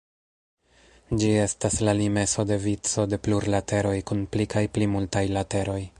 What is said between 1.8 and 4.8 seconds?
la limeso de vico de plurlateroj kun pli kaj